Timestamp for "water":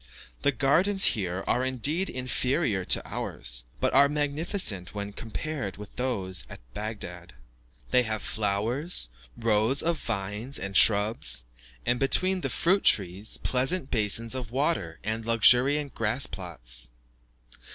14.49-14.97